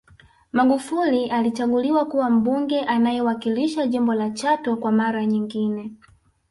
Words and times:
Magufuli 0.51 1.29
alichaguliwa 1.29 2.05
kuwa 2.05 2.29
Mbunge 2.29 2.79
anayewakilisha 2.81 3.87
jimbo 3.87 4.13
la 4.13 4.29
Chato 4.29 4.75
kwa 4.75 4.91
mara 4.91 5.25
nyingine 5.25 5.91